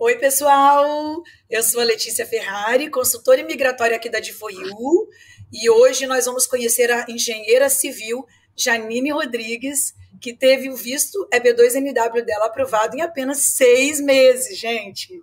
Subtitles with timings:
[0.00, 1.24] Oi, pessoal!
[1.50, 5.08] Eu sou a Letícia Ferrari, consultora imigratória aqui da Difoiu,
[5.52, 8.24] e hoje nós vamos conhecer a engenheira civil
[8.56, 15.20] Janine Rodrigues, que teve o visto EB2NW dela aprovado em apenas seis meses, gente.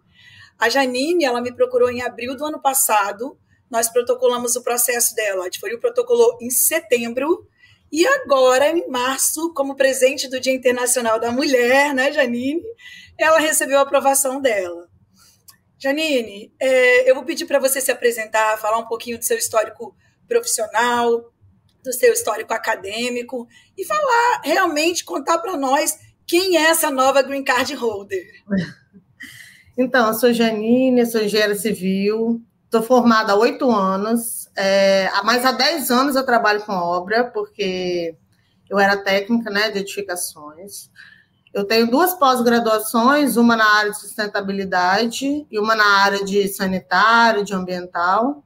[0.59, 3.39] A Janine, ela me procurou em abril do ano passado,
[3.71, 7.47] nós protocolamos o processo dela, a Difoiu protocolou em setembro,
[7.89, 12.61] e agora, em março, como presente do Dia Internacional da Mulher, né, Janine,
[13.17, 14.87] ela recebeu a aprovação dela.
[15.77, 19.95] Janine, é, eu vou pedir para você se apresentar, falar um pouquinho do seu histórico
[20.27, 21.31] profissional,
[21.83, 27.43] do seu histórico acadêmico e falar realmente, contar para nós quem é essa nova Green
[27.43, 28.25] Card Holder.
[29.77, 35.51] Então, eu sou Janine, sou engenheira civil, estou formada há oito anos, é, mas há
[35.51, 38.15] dez anos eu trabalho com obra, porque
[38.69, 40.89] eu era técnica né, de edificações.
[41.55, 47.45] Eu tenho duas pós-graduações, uma na área de sustentabilidade e uma na área de sanitário,
[47.45, 48.43] de ambiental.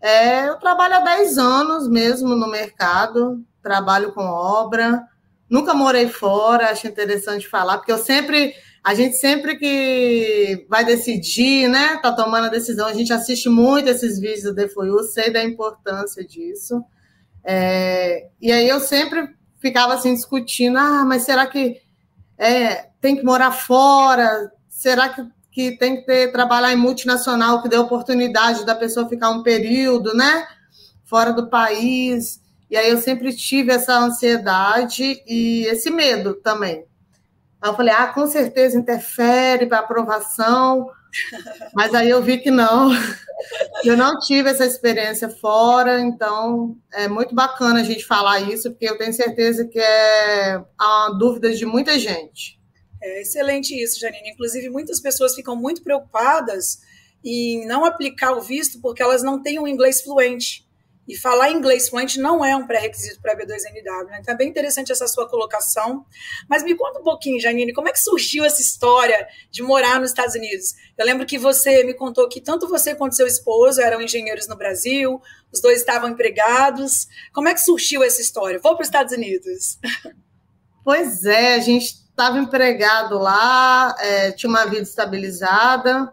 [0.00, 5.02] É, eu trabalho há 10 anos mesmo no mercado, trabalho com obra,
[5.50, 11.68] nunca morei fora, acho interessante falar, porque eu sempre, a gente sempre que vai decidir,
[11.68, 15.44] né, tá tomando a decisão, a gente assiste muito esses vídeos do DFOU, sei da
[15.44, 16.82] importância disso.
[17.44, 21.89] É, e aí eu sempre ficava assim discutindo, ah, mas será que
[22.40, 24.50] é, tem que morar fora?
[24.66, 29.28] Será que, que tem que ter, trabalhar em multinacional que dê oportunidade da pessoa ficar
[29.28, 30.46] um período, né?
[31.04, 32.40] Fora do país.
[32.70, 36.86] E aí eu sempre tive essa ansiedade e esse medo também.
[37.60, 40.88] Aí eu falei, ah, com certeza interfere para aprovação,
[41.74, 42.90] mas aí eu vi que não.
[43.84, 48.88] Eu não tive essa experiência fora, então é muito bacana a gente falar isso, porque
[48.88, 52.60] eu tenho certeza que é a dúvida de muita gente.
[53.02, 54.30] É excelente isso, Janine.
[54.30, 56.80] Inclusive, muitas pessoas ficam muito preocupadas
[57.24, 60.66] em não aplicar o visto porque elas não têm um inglês fluente.
[61.10, 64.06] E falar inglês fluente não é um pré-requisito para B2NW.
[64.06, 64.18] Né?
[64.20, 66.06] Então é bem interessante essa sua colocação.
[66.48, 70.10] Mas me conta um pouquinho, Janine, como é que surgiu essa história de morar nos
[70.10, 70.72] Estados Unidos?
[70.96, 74.54] Eu lembro que você me contou que tanto você quanto seu esposo eram engenheiros no
[74.54, 75.20] Brasil,
[75.52, 77.08] os dois estavam empregados.
[77.32, 78.60] Como é que surgiu essa história?
[78.62, 79.78] Vou para os Estados Unidos.
[80.82, 86.10] Pois é, a gente estava empregado lá, é, tinha uma vida estabilizada.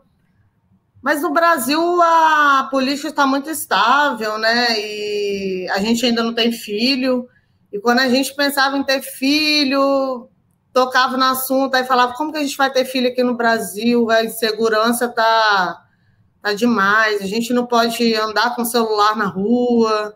[1.02, 4.80] Mas no Brasil a política está muito estável, né?
[4.80, 7.28] E a gente ainda não tem filho.
[7.72, 10.30] E quando a gente pensava em ter filho,
[10.74, 14.09] tocava no assunto, aí falava, como que a gente vai ter filho aqui no Brasil?
[14.09, 15.84] A insegurança tá,
[16.41, 20.14] tá demais, a gente não pode andar com celular na rua.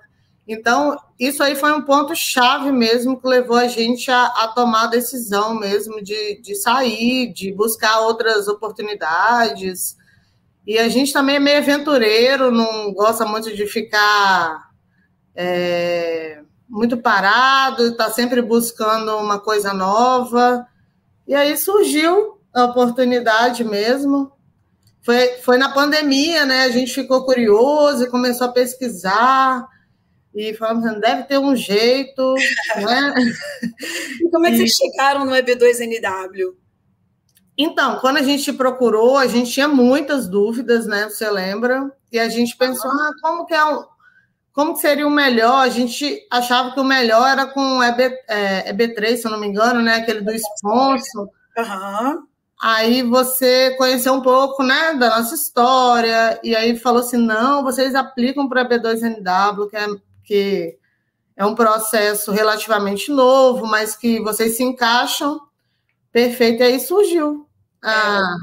[0.47, 4.83] Então, isso aí foi um ponto chave mesmo que levou a gente a, a tomar
[4.83, 9.97] a decisão mesmo de, de sair, de buscar outras oportunidades.
[10.65, 14.69] E a gente também é meio aventureiro, não gosta muito de ficar
[15.35, 20.65] é, muito parado, está sempre buscando uma coisa nova.
[21.27, 24.31] E aí surgiu a oportunidade mesmo.
[25.03, 26.63] Foi, foi na pandemia, né?
[26.63, 29.67] A gente ficou curioso e começou a pesquisar.
[30.33, 32.35] E falamos, assim, deve ter um jeito,
[32.77, 33.15] né?
[34.21, 36.55] E como é que vocês chegaram no EB2NW?
[37.63, 41.07] Então, quando a gente procurou, a gente tinha muitas dúvidas, né?
[41.07, 41.91] Você lembra?
[42.11, 43.83] E a gente pensou, ah, como que é um,
[44.51, 45.59] como que seria o melhor?
[45.63, 49.45] A gente achava que o melhor era com EB, é, EB3, se eu não me
[49.45, 49.97] engano, né?
[49.97, 51.29] Aquele do sponsor.
[51.55, 52.23] Uhum.
[52.59, 57.95] Aí você conheceu um pouco, né, da nossa história, e aí falou assim, não, vocês
[57.95, 59.87] aplicam para EB2NW, que é,
[60.23, 60.77] que
[61.35, 65.41] é um processo relativamente novo, mas que vocês se encaixam
[66.11, 66.61] perfeito.
[66.61, 67.47] E aí surgiu
[67.83, 68.35] a,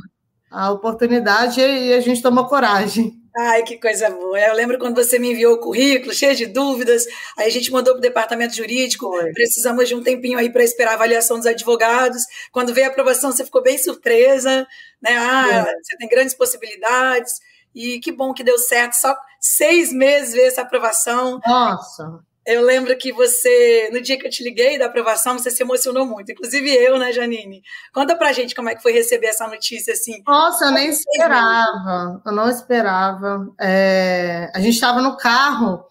[0.51, 3.19] a oportunidade e a gente tomou coragem.
[3.37, 4.39] Ai, que coisa boa.
[4.41, 7.07] Eu lembro quando você me enviou o currículo, cheio de dúvidas,
[7.37, 9.33] aí a gente mandou para o departamento jurídico, Foi.
[9.33, 12.25] precisamos de um tempinho aí para esperar a avaliação dos advogados.
[12.51, 14.67] Quando veio a aprovação, você ficou bem surpresa,
[15.01, 15.17] né?
[15.17, 15.75] Ah, é.
[15.83, 17.35] você tem grandes possibilidades.
[17.73, 18.95] E que bom que deu certo.
[18.95, 21.39] Só seis meses veio essa aprovação.
[21.47, 22.21] Nossa.
[22.51, 26.07] Eu lembro que você, no dia que eu te liguei da aprovação, você se emocionou
[26.07, 26.33] muito.
[26.33, 27.63] Inclusive eu, né, Janine?
[27.93, 30.23] Conta pra gente como é que foi receber essa notícia, assim.
[30.27, 32.23] Nossa, eu nem esperava.
[32.25, 33.47] Eu não esperava.
[33.61, 34.51] É...
[34.55, 35.85] A gente estava no carro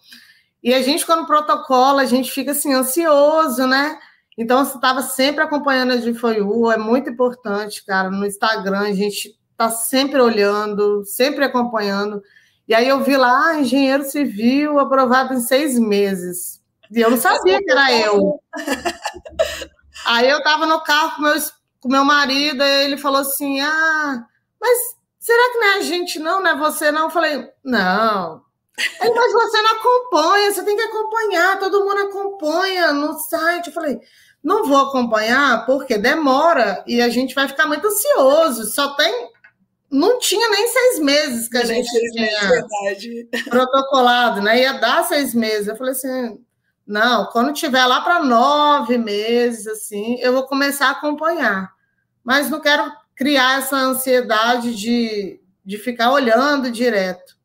[0.60, 3.96] e a gente, quando protocola, a gente fica, assim, ansioso, né?
[4.36, 8.10] Então, você estava sempre acompanhando a Gifoiu, é muito importante, cara.
[8.10, 12.20] No Instagram, a gente está sempre olhando, sempre acompanhando.
[12.68, 16.60] E aí eu vi lá, ah, engenheiro civil aprovado em seis meses.
[16.90, 18.40] E eu não sabia que era eu.
[20.06, 21.34] Aí eu estava no carro com meu,
[21.80, 24.24] com meu marido, e ele falou assim: ah,
[24.60, 24.78] mas
[25.18, 27.04] será que não é a gente não, não é você não?
[27.04, 28.42] Eu falei, não.
[29.00, 33.68] Mas você não acompanha, você tem que acompanhar, todo mundo acompanha no site.
[33.68, 33.98] Eu falei,
[34.42, 38.66] não vou acompanhar porque demora e a gente vai ficar muito ansioso.
[38.66, 39.30] Só tem.
[39.90, 44.60] Não tinha nem seis meses que a gente tinha meses, protocolado, né?
[44.60, 45.68] Ia dar seis meses.
[45.68, 46.44] Eu falei assim:
[46.86, 51.72] não, quando tiver lá para nove meses, assim, eu vou começar a acompanhar.
[52.22, 57.36] Mas não quero criar essa ansiedade de, de ficar olhando direto.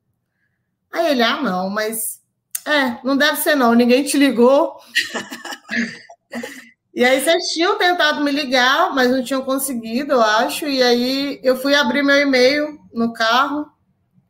[0.92, 2.22] Aí ele, ah, não, mas
[2.66, 4.78] é, não deve ser não, ninguém te ligou.
[6.94, 10.68] e aí vocês tinham tentado me ligar, mas não tinham conseguido, eu acho.
[10.68, 13.66] E aí eu fui abrir meu e-mail no carro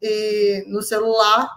[0.01, 1.49] e no celular.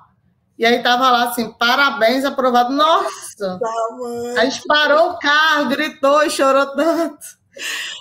[0.59, 2.73] E aí tava lá assim, parabéns, aprovado.
[2.73, 3.59] Nossa!
[3.59, 7.25] Tá, a gente parou o carro, gritou e chorou tanto.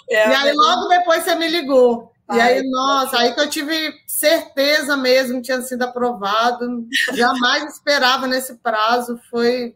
[0.09, 2.11] É, e aí logo depois você me ligou.
[2.33, 6.87] E aí, nossa, aí que eu tive certeza mesmo que tinha sido aprovado.
[7.13, 9.19] Jamais esperava nesse prazo.
[9.29, 9.75] Foi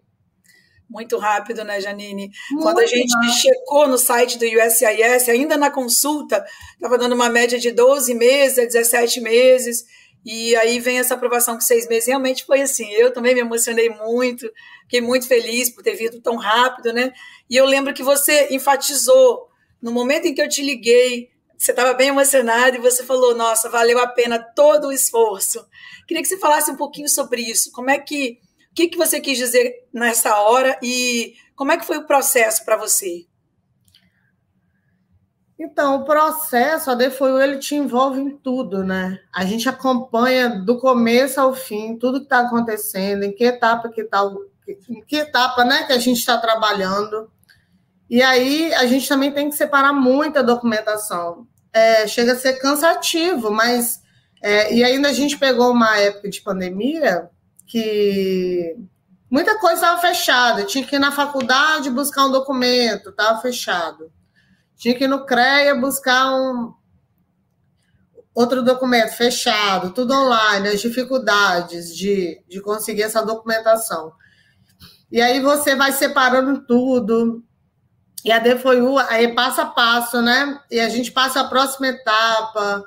[0.89, 2.31] muito rápido, né, Janine?
[2.51, 3.33] Muito Quando a gente rápido.
[3.33, 6.43] checou no site do USIS, ainda na consulta,
[6.73, 9.83] estava dando uma média de 12 meses a 17 meses.
[10.25, 12.07] E aí vem essa aprovação com seis meses.
[12.07, 12.91] Realmente foi assim.
[12.91, 14.51] Eu também me emocionei muito,
[14.83, 17.13] fiquei muito feliz por ter vindo tão rápido, né?
[17.49, 19.47] E eu lembro que você enfatizou
[19.81, 23.67] no momento em que eu te liguei você estava bem emocionado e você falou, nossa,
[23.69, 25.67] valeu a pena todo o esforço.
[26.07, 27.69] Queria que você falasse um pouquinho sobre isso.
[27.73, 28.39] Como é que,
[28.71, 32.63] o que, que você quis dizer nessa hora e como é que foi o processo
[32.63, 33.25] para você?
[35.59, 39.19] Então, o processo, a DFOU, ele te envolve em tudo, né?
[39.35, 43.99] A gente acompanha do começo ao fim tudo que está acontecendo, em que etapa que
[43.99, 44.21] está,
[44.87, 47.29] em que etapa, né, que a gente está trabalhando.
[48.09, 51.45] E aí a gente também tem que separar muita documentação.
[51.73, 54.01] É, chega a ser cansativo, mas
[54.41, 57.29] é, e ainda a gente pegou uma época de pandemia
[57.69, 58.75] que
[59.29, 60.65] muita coisa estava fechada.
[60.65, 64.11] Tinha que ir na faculdade buscar um documento, estava fechado.
[64.75, 66.73] Tinha que ir no CREA buscar um
[68.33, 74.13] outro documento fechado, tudo online, as dificuldades de, de conseguir essa documentação.
[75.11, 77.43] E aí você vai separando tudo.
[78.25, 80.59] E a D foi o aí passo a passo, né?
[80.71, 82.83] E a gente passa a próxima etapa.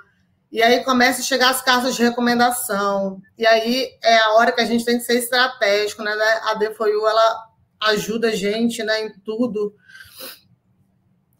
[0.53, 3.23] E aí começa a chegar as cartas de recomendação.
[3.39, 6.13] E aí é a hora que a gente tem que ser estratégico, né?
[6.45, 9.75] A D foi o ela ajuda a gente, né, em tudo.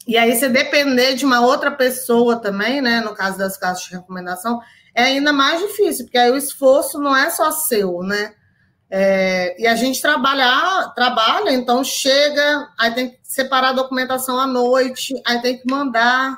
[0.07, 3.91] E aí, se depender de uma outra pessoa também, né, no caso das cartas de
[3.91, 4.61] recomendação,
[4.95, 8.35] é ainda mais difícil, porque aí o esforço não é só seu, né?
[8.91, 14.47] É, e a gente trabalha, trabalha, então chega, aí tem que separar a documentação à
[14.47, 16.37] noite, aí tem que mandar.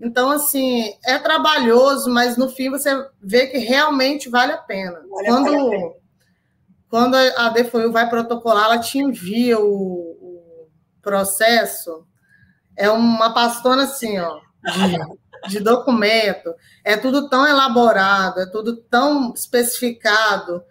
[0.00, 2.90] Então, assim, é trabalhoso, mas no fim você
[3.22, 5.00] vê que realmente vale a pena.
[5.08, 5.92] Vale quando, a pena.
[6.88, 10.68] quando a DFOIU vai protocolar, ela te envia o, o
[11.00, 12.06] processo,
[12.76, 14.40] é uma pastona assim, ó,
[15.44, 16.52] de, de documento.
[16.84, 20.62] É tudo tão elaborado, é tudo tão especificado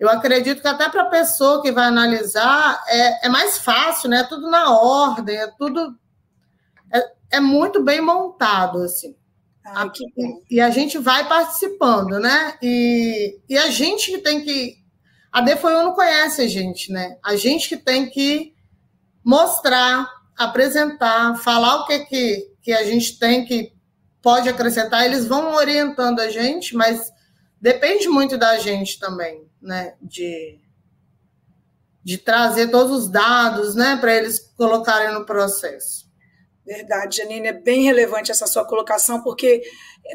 [0.00, 4.24] eu acredito que até para a pessoa que vai analisar é, é mais fácil, né?
[4.24, 5.94] Tudo na ordem, é tudo
[7.30, 9.14] é, muito bem montado, assim.
[9.64, 12.58] Ai, e, e a gente vai participando, né?
[12.62, 14.78] E, e a gente que tem que.
[15.30, 17.16] A DFOIU não conhece a gente, né?
[17.24, 18.54] A gente que tem que
[19.24, 23.72] mostrar, apresentar, falar o que, que, que a gente tem que
[24.20, 25.04] pode acrescentar.
[25.04, 27.12] Eles vão orientando a gente, mas
[27.60, 30.58] depende muito da gente também né, de,
[32.02, 36.09] de trazer todos os dados né, para eles colocarem no processo.
[36.70, 39.60] Verdade, Janine, é bem relevante essa sua colocação, porque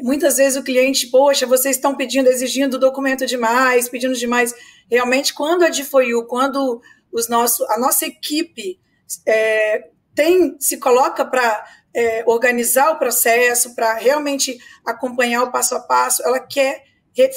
[0.00, 4.54] muitas vezes o cliente, poxa, vocês estão pedindo, exigindo documento demais, pedindo demais.
[4.90, 6.80] Realmente, quando a DFOIU, quando
[7.12, 8.80] os nosso, a nossa equipe
[9.26, 11.62] é, tem, se coloca para
[11.94, 16.82] é, organizar o processo, para realmente acompanhar o passo a passo, ela quer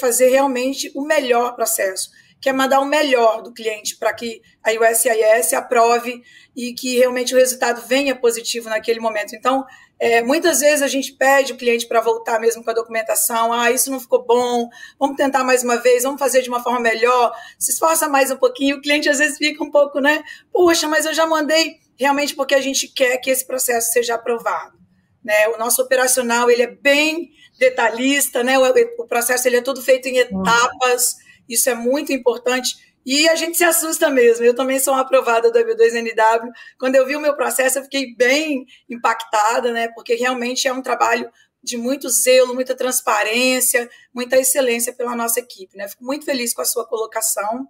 [0.00, 2.08] fazer realmente o melhor processo,
[2.40, 6.22] que é mandar o melhor do cliente para que a USIS aprove
[6.56, 9.34] e que realmente o resultado venha positivo naquele momento.
[9.36, 9.64] Então,
[9.98, 13.70] é, muitas vezes a gente pede o cliente para voltar mesmo com a documentação, ah,
[13.70, 14.68] isso não ficou bom,
[14.98, 18.36] vamos tentar mais uma vez, vamos fazer de uma forma melhor, se esforça mais um
[18.36, 22.34] pouquinho, o cliente às vezes fica um pouco, né, poxa, mas eu já mandei realmente
[22.34, 24.80] porque a gente quer que esse processo seja aprovado.
[25.22, 25.48] Né?
[25.48, 28.58] O nosso operacional ele é bem detalhista, né?
[28.58, 28.64] O,
[29.02, 31.16] o processo ele é todo feito em etapas,
[31.52, 32.76] isso é muito importante.
[33.04, 34.44] E a gente se assusta mesmo.
[34.44, 36.50] Eu também sou uma aprovada do EB2NW.
[36.78, 39.88] Quando eu vi o meu processo, eu fiquei bem impactada, né?
[39.88, 41.30] Porque realmente é um trabalho
[41.62, 45.76] de muito zelo, muita transparência, muita excelência pela nossa equipe.
[45.76, 45.88] Né?
[45.88, 47.68] Fico muito feliz com a sua colocação.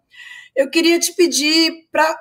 [0.54, 2.18] Eu queria te pedir para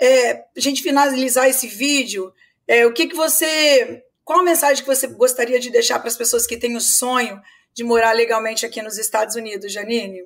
[0.00, 2.32] é, a gente finalizar esse vídeo,
[2.66, 4.02] é, o que, que você.
[4.24, 7.40] Qual a mensagem que você gostaria de deixar para as pessoas que têm o sonho
[7.72, 10.24] de morar legalmente aqui nos Estados Unidos, Janine?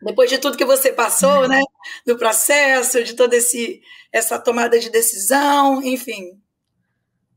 [0.00, 1.60] Depois de tudo que você passou, né?
[2.06, 3.80] Do processo, de toda esse,
[4.12, 6.40] essa tomada de decisão, enfim.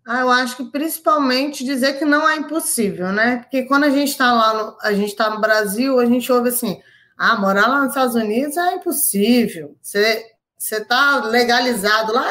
[0.07, 3.37] Ah, eu acho que principalmente dizer que não é impossível, né?
[3.37, 6.49] Porque quando a gente está lá, no, a gente está no Brasil, a gente ouve
[6.49, 6.79] assim:
[7.17, 9.75] ah, morar lá nos Estados Unidos é impossível.
[9.81, 10.23] Você
[10.59, 12.29] está legalizado lá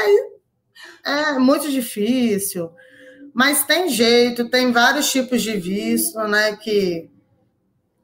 [1.04, 2.70] é muito difícil.
[3.34, 6.56] Mas tem jeito, tem vários tipos de visto, né?
[6.56, 7.10] Que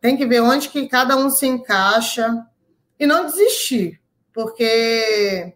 [0.01, 2.45] tem que ver onde que cada um se encaixa
[2.99, 4.01] e não desistir,
[4.33, 5.55] porque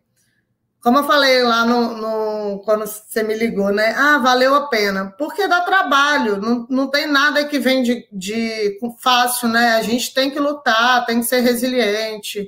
[0.84, 3.94] como eu falei lá no, no, quando você me ligou, né?
[3.96, 5.14] Ah, valeu a pena.
[5.16, 9.76] Porque dá trabalho, não, não tem nada que vem de, de fácil, né?
[9.76, 12.46] A gente tem que lutar, tem que ser resiliente,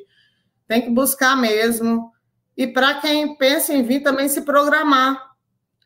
[0.69, 2.13] tem que buscar mesmo.
[2.55, 5.19] E para quem pensa em vir, também se programar.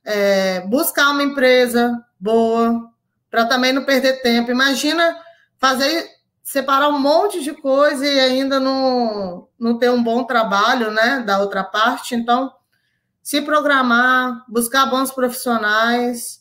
[0.05, 2.91] É, buscar uma empresa boa,
[3.31, 4.51] para também não perder tempo.
[4.51, 5.17] Imagina
[5.61, 6.09] fazer
[6.43, 11.39] separar um monte de coisa e ainda não, não ter um bom trabalho, né, da
[11.39, 12.15] outra parte.
[12.17, 12.53] Então,
[13.23, 16.41] se programar, buscar bons profissionais,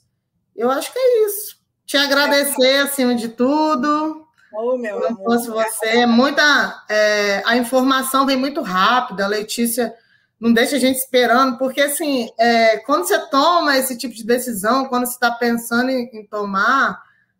[0.56, 1.60] eu acho que é isso.
[1.86, 4.26] Te agradecer acima de tudo.
[4.52, 9.26] Oh, meu não fosse você, muita é, a informação vem muito rápida.
[9.26, 9.94] A Letícia
[10.40, 14.86] não deixa a gente esperando, porque assim, é, quando você toma esse tipo de decisão,
[14.86, 17.00] quando você está pensando em, em tomar,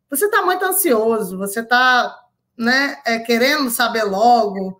[0.10, 2.16] você está muito ansioso, você está
[2.58, 4.80] né, é, querendo saber logo,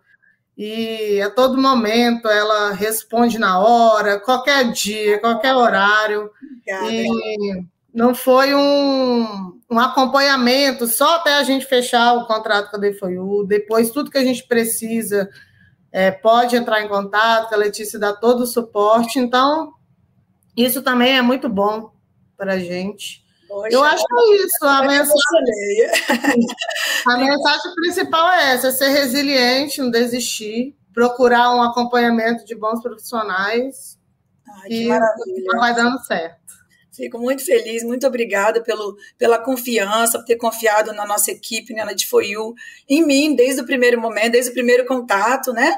[0.56, 6.30] e a todo momento ela responde na hora, qualquer dia, qualquer horário.
[6.68, 6.92] Obrigada.
[6.92, 12.80] E não foi um, um acompanhamento só até a gente fechar o contrato com a
[12.80, 15.30] DFOU, depois tudo que a gente precisa
[15.90, 19.72] é, pode entrar em contato, a Letícia dá todo o suporte, então
[20.56, 21.90] isso também é muito bom
[22.36, 23.24] para a gente.
[23.50, 24.64] Poxa, eu acho que é isso.
[24.64, 25.16] A mensagem,
[27.04, 33.98] a mensagem principal é essa: ser resiliente, não desistir, procurar um acompanhamento de bons profissionais.
[34.48, 35.50] Ai, que maravilha.
[35.56, 36.38] Vai dando certo.
[36.92, 41.84] Fico muito feliz, muito obrigada pelo, pela confiança, por ter confiado na nossa equipe, né,
[41.84, 42.54] na DFOU,
[42.88, 45.74] em mim, desde o primeiro momento, desde o primeiro contato, né?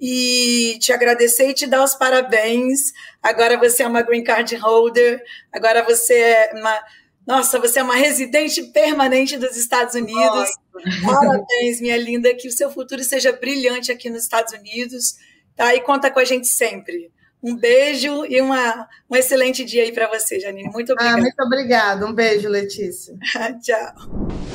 [0.00, 2.92] E te agradecer e te dar os parabéns.
[3.22, 5.22] Agora você é uma green card holder,
[5.52, 6.80] agora você é uma
[7.30, 10.50] nossa, você é uma residente permanente dos Estados Unidos.
[11.04, 12.34] Parabéns, minha linda.
[12.34, 15.14] Que o seu futuro seja brilhante aqui nos Estados Unidos.
[15.54, 15.72] Tá?
[15.72, 17.12] E conta com a gente sempre.
[17.40, 20.70] Um beijo e uma, um excelente dia aí para você, Janine.
[20.72, 21.18] Muito ah, obrigada.
[21.18, 22.06] Ah, muito obrigada.
[22.06, 23.14] Um beijo, Letícia.
[23.62, 24.49] Tchau.